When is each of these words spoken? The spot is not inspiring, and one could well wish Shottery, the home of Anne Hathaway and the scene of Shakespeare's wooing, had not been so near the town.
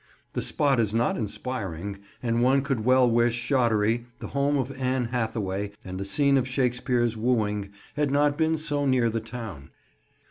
The 0.33 0.41
spot 0.41 0.79
is 0.79 0.95
not 0.95 1.15
inspiring, 1.15 1.99
and 2.23 2.41
one 2.41 2.63
could 2.63 2.83
well 2.85 3.07
wish 3.07 3.35
Shottery, 3.35 4.07
the 4.17 4.29
home 4.29 4.57
of 4.57 4.71
Anne 4.75 5.05
Hathaway 5.09 5.73
and 5.85 5.99
the 5.99 6.05
scene 6.05 6.37
of 6.37 6.47
Shakespeare's 6.47 7.15
wooing, 7.15 7.69
had 7.95 8.09
not 8.09 8.35
been 8.35 8.57
so 8.57 8.87
near 8.87 9.11
the 9.11 9.19
town. 9.21 9.69